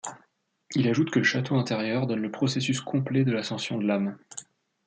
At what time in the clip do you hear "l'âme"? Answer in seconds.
3.85-4.17